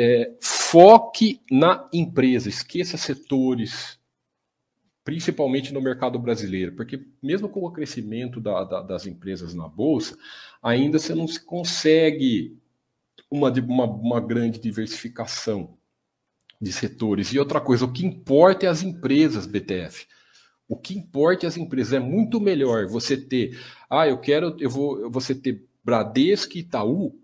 [0.00, 3.98] é, foque na empresa, esqueça setores,
[5.04, 10.16] principalmente no mercado brasileiro, porque mesmo com o crescimento da, da, das empresas na bolsa,
[10.62, 12.56] ainda você não se consegue
[13.30, 15.76] uma, uma, uma grande diversificação
[16.58, 17.30] de setores.
[17.34, 20.06] E outra coisa, o que importa é as empresas, BTF.
[20.66, 21.92] O que importa é as empresas.
[21.92, 23.58] É muito melhor você ter,
[23.90, 27.19] ah, eu quero, eu vou, você ter Bradesco e Itaú.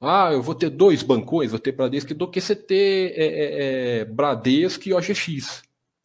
[0.00, 3.98] Ah, eu vou ter dois bancões, vou ter Bradesco, do que você ter é, é,
[4.00, 5.62] é Bradesco e OGX.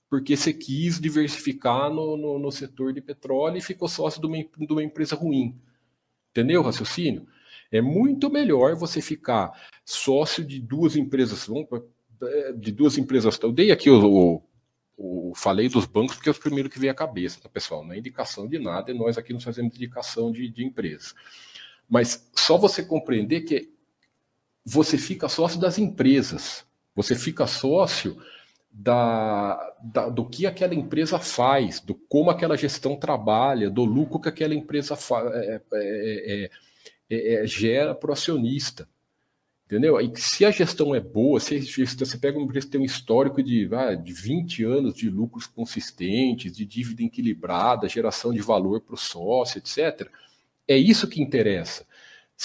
[0.10, 4.38] Porque você quis diversificar no, no, no, setor de petróleo e ficou sócio de uma,
[4.38, 5.60] de uma empresa ruim.
[6.32, 7.28] Entendeu o raciocínio?
[7.72, 9.52] É muito melhor você ficar
[9.84, 11.48] sócio de duas empresas,
[12.58, 13.40] de duas empresas.
[13.42, 14.44] Eu dei aqui o,
[14.96, 17.84] o, falei dos bancos porque é o primeiro que veio à cabeça, tá, pessoal?
[17.84, 21.16] Não é indicação de nada e nós aqui não fazemos indicação de, de empresas.
[21.90, 23.73] Mas só você compreender que
[24.66, 28.18] você fica sócio das empresas, você fica sócio
[28.72, 34.30] da, da, do que aquela empresa faz, do como aquela gestão trabalha, do lucro que
[34.30, 36.50] aquela empresa fa, é, é,
[37.10, 38.88] é, é gera para o acionista.
[39.66, 40.00] Entendeu?
[40.00, 43.42] E se a gestão é boa, se você pega uma empresa que tem um histórico
[43.42, 48.94] de, ah, de 20 anos de lucros consistentes, de dívida equilibrada, geração de valor para
[48.96, 50.08] o sócio, etc.,
[50.68, 51.86] é isso que interessa.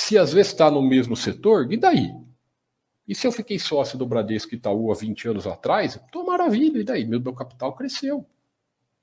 [0.00, 2.14] Se às vezes está no mesmo setor, e daí?
[3.06, 6.84] E se eu fiquei sócio do Bradesco Itaú há 20 anos atrás, estou maravilha, e
[6.84, 7.04] daí?
[7.04, 8.24] Meu, meu capital cresceu.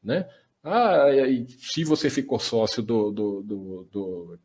[0.01, 0.25] Né?
[0.63, 4.39] Ah, e se você ficou sócio do, do, do, do,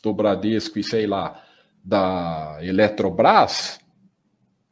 [0.00, 1.44] do Bradesco e sei lá,
[1.84, 3.80] da Eletrobras,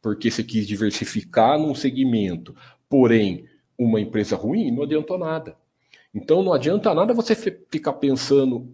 [0.01, 2.55] porque você quis diversificar num segmento,
[2.87, 3.45] porém
[3.77, 5.57] uma empresa ruim, não adiantou nada.
[6.15, 8.73] Então não adianta nada você ficar pensando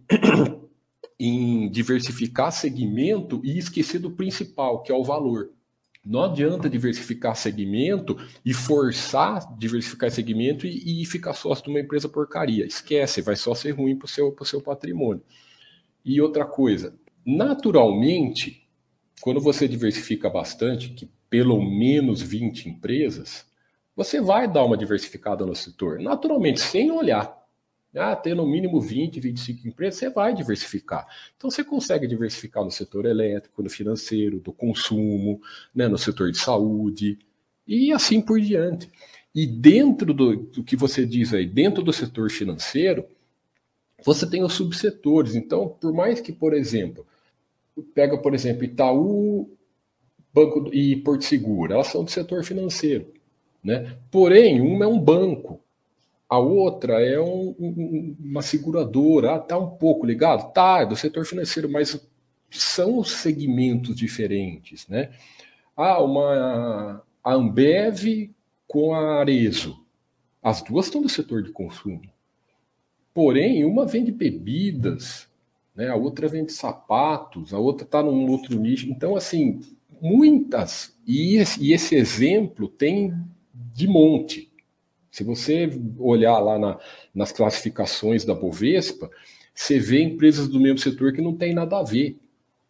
[1.20, 5.52] em diversificar segmento e esquecer do principal, que é o valor.
[6.06, 12.08] Não adianta diversificar segmento e forçar diversificar segmento e, e ficar sócio de uma empresa
[12.08, 12.66] porcaria.
[12.66, 15.22] Esquece, vai só ser ruim para o seu, seu patrimônio.
[16.04, 18.68] E outra coisa, Naturalmente,
[19.22, 23.46] quando você diversifica bastante, que pelo menos 20 empresas,
[23.96, 26.00] você vai dar uma diversificada no setor.
[26.00, 27.39] Naturalmente, sem olhar.
[27.96, 31.08] Ah, ter no mínimo 20, 25 empresas, você vai diversificar.
[31.36, 35.42] Então, você consegue diversificar no setor elétrico, no financeiro, do consumo,
[35.74, 37.18] né, no setor de saúde
[37.68, 38.90] e assim por diante.
[39.34, 43.06] E dentro do, do que você diz aí, dentro do setor financeiro,
[44.04, 45.36] você tem os subsetores.
[45.36, 47.06] Então, por mais que, por exemplo,
[47.94, 49.50] pega, por exemplo, Itaú
[50.34, 53.12] Banco e Porto Seguro, elas são do setor financeiro.
[53.64, 53.98] Né?
[54.12, 55.60] Porém, uma é um banco,
[56.30, 59.36] a outra é um, um, uma seguradora.
[59.36, 60.54] Ah, tá um pouco ligado?
[60.54, 62.00] Tá, é do setor financeiro, mas
[62.52, 64.88] são segmentos diferentes.
[64.88, 65.10] Né?
[65.76, 68.32] Ah, uma a Ambev
[68.68, 69.84] com a Arezo.
[70.42, 72.02] As duas estão do setor de consumo.
[73.14, 75.28] Porém, uma vende bebidas,
[75.76, 75.90] né?
[75.90, 78.88] a outra vende sapatos, a outra está num outro nicho.
[78.88, 79.62] Então, assim,
[80.00, 80.96] muitas.
[81.06, 83.14] E esse, e esse exemplo tem
[83.54, 84.49] de monte.
[85.20, 86.80] Se você olhar lá na,
[87.14, 89.12] nas classificações da Bovespa,
[89.54, 92.18] você vê empresas do mesmo setor que não tem nada a ver.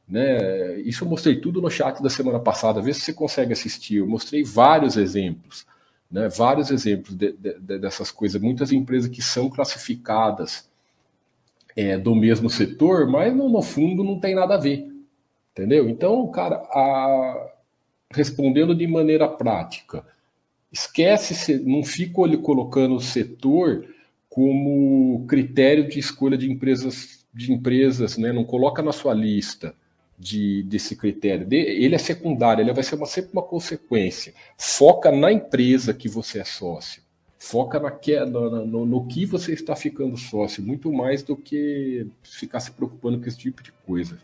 [0.08, 0.80] Né?
[0.80, 3.98] Isso eu mostrei tudo no chat da semana passada, vê se você consegue assistir.
[3.98, 5.68] Eu mostrei vários exemplos,
[6.10, 6.28] né?
[6.28, 8.42] vários exemplos de, de, de, dessas coisas.
[8.42, 10.68] Muitas empresas que são classificadas
[11.76, 14.88] é, do mesmo setor, mas no, no, fundo não tem nada a ver.
[15.52, 15.88] Entendeu?
[15.88, 17.52] Então, cara, a...
[18.12, 20.04] respondendo de maneira prática,
[20.72, 23.86] esquece, não fica colocando o setor
[24.30, 28.32] como critério de escolha de empresas, de empresas, né?
[28.32, 29.74] Não coloca na sua lista
[30.18, 31.48] de, desse critério.
[31.52, 34.34] Ele é secundário, ele vai ser uma, sempre uma consequência.
[34.58, 37.02] Foca na empresa que você é sócio.
[37.40, 42.60] Foca na, no, no, no, que você está ficando sócio, muito mais do que ficar
[42.60, 44.20] se preocupando com esse tipo de coisa.